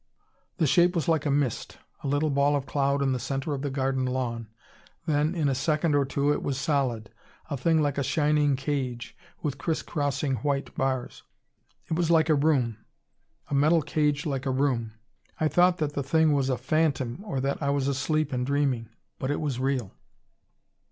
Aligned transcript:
"The 0.57 0.65
shape 0.65 0.95
was 0.95 1.07
like 1.07 1.27
a 1.27 1.29
mist, 1.29 1.77
a 2.03 2.07
little 2.07 2.31
ball 2.31 2.55
of 2.55 2.65
cloud 2.65 3.03
in 3.03 3.11
the 3.11 3.19
center 3.19 3.53
of 3.53 3.61
the 3.61 3.69
garden 3.69 4.03
lawn. 4.03 4.47
Then 5.05 5.35
in 5.35 5.47
a 5.47 5.53
second 5.53 5.93
or 5.93 6.05
two 6.05 6.33
it 6.33 6.41
was 6.41 6.57
solid 6.59 7.11
a 7.51 7.55
thing 7.55 7.79
like 7.83 7.99
a 7.99 8.03
shining 8.03 8.55
cage, 8.55 9.15
with 9.43 9.59
crisscrossing 9.59 10.37
white 10.37 10.73
bars. 10.73 11.21
It 11.87 11.93
was 11.93 12.09
like 12.09 12.29
a 12.29 12.33
room; 12.33 12.79
a 13.51 13.53
metal 13.53 13.83
cage 13.83 14.25
like 14.25 14.47
a 14.47 14.49
room. 14.49 14.93
I 15.39 15.47
thought 15.47 15.77
that 15.77 15.93
the 15.93 16.01
thing 16.01 16.33
was 16.33 16.49
a 16.49 16.57
phantom 16.57 17.21
or 17.23 17.39
that 17.39 17.61
I 17.61 17.69
was 17.69 17.87
asleep 17.87 18.33
and 18.33 18.43
dreaming. 18.43 18.89
But 19.19 19.29
it 19.29 19.39
was 19.39 19.59
real." 19.59 19.91